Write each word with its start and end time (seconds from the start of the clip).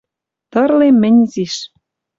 Тырлем 0.51 0.97
тӹнь 1.03 1.19
изиш. 1.31 1.53